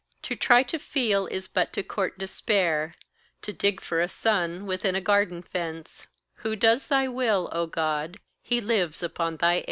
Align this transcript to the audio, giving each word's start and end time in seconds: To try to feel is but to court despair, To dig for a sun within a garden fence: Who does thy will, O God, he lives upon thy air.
To 0.23 0.35
try 0.35 0.63
to 0.63 0.79
feel 0.79 1.27
is 1.27 1.47
but 1.47 1.71
to 1.73 1.83
court 1.83 2.17
despair, 2.17 2.95
To 3.43 3.53
dig 3.53 3.79
for 3.81 4.01
a 4.01 4.09
sun 4.09 4.65
within 4.65 4.95
a 4.95 4.99
garden 4.99 5.43
fence: 5.43 6.07
Who 6.37 6.55
does 6.55 6.87
thy 6.87 7.07
will, 7.07 7.49
O 7.51 7.67
God, 7.67 8.17
he 8.41 8.61
lives 8.61 9.03
upon 9.03 9.37
thy 9.37 9.57
air. 9.57 9.59